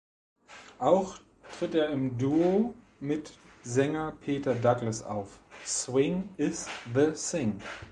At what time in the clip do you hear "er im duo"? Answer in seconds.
1.75-2.73